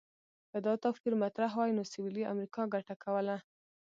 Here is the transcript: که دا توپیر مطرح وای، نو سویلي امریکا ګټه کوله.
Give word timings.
که 0.51 0.57
دا 0.65 0.73
توپیر 0.83 1.13
مطرح 1.23 1.49
وای، 1.57 1.71
نو 1.77 1.83
سویلي 1.91 2.23
امریکا 2.33 2.61
ګټه 2.73 2.95
کوله. 3.03 3.35